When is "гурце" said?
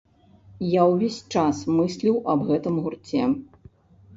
2.87-3.21